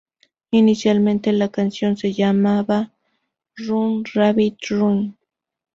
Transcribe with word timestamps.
Inicialmente 0.51 1.31
la 1.31 1.49
canción 1.49 1.95
se 1.95 2.11
llamaba 2.11 2.91
"Run, 3.55 4.03
Rabbit, 4.15 4.55
Run". 4.69 5.15